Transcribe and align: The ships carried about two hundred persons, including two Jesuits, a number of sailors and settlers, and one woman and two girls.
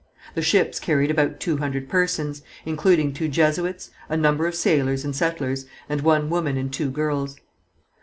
The 0.33 0.41
ships 0.41 0.79
carried 0.79 1.11
about 1.11 1.39
two 1.39 1.57
hundred 1.57 1.87
persons, 1.87 2.41
including 2.65 3.13
two 3.13 3.27
Jesuits, 3.27 3.91
a 4.09 4.17
number 4.17 4.47
of 4.47 4.55
sailors 4.55 5.05
and 5.05 5.15
settlers, 5.15 5.67
and 5.87 6.01
one 6.01 6.27
woman 6.27 6.57
and 6.57 6.73
two 6.73 6.89
girls. 6.89 7.35